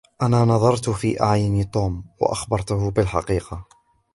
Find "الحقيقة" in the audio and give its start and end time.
2.97-3.63